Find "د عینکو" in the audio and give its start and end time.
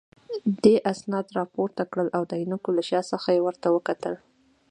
2.29-2.69